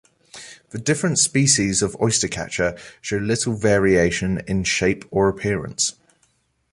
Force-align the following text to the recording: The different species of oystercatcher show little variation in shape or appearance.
The 0.71 0.79
different 0.79 1.19
species 1.19 1.83
of 1.83 1.93
oystercatcher 1.97 2.75
show 3.01 3.17
little 3.17 3.53
variation 3.53 4.39
in 4.47 4.63
shape 4.63 5.05
or 5.11 5.29
appearance. 5.29 5.93